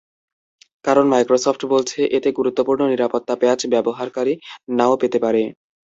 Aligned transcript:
কারণ, 0.85 1.05
মাইক্রোসফট 1.09 1.61
বলছে, 1.73 1.99
এতে 2.17 2.29
গুরুত্বপূর্ণ 2.31 2.81
নিরাপত্তা 2.87 3.33
প্যাঁচ 3.41 3.59
ব্যবহারকারী 3.73 4.33
নাও 4.71 4.93
পেতে 5.01 5.17
পারে। 5.25 5.41